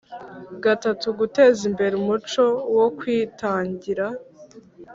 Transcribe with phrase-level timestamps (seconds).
[1.05, 2.43] iii Guteza imbere umuco
[2.77, 4.05] wo kwitangira